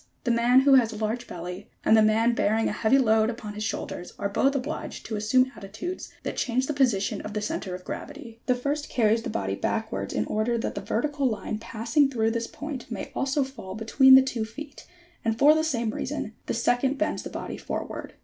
[0.23, 3.53] The man who has a large belly and the man bearing a heavy load upon
[3.53, 7.75] his shoulders are both obliged to assume attitudes that change the position of the centre
[7.75, 8.39] of gravity.
[8.47, 12.31] The first carries the body back wards in order that the vertical line passing through
[12.31, 14.87] this point may also fall between the two feet,
[15.23, 18.15] and for the same reason, the second bends the body forward.